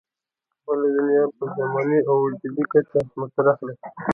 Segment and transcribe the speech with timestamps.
[0.65, 3.73] بله دنیا په زماني او وجودي کچه مطرح ده.